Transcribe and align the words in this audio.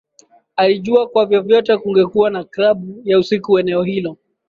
Alijua 0.55 1.07
kwa 1.07 1.25
vyovyote 1.25 1.77
kungekuwa 1.77 2.29
na 2.29 2.43
klabu 2.43 3.01
ya 3.05 3.19
usiku 3.19 3.59
eneo 3.59 3.83
hilo 3.83 4.17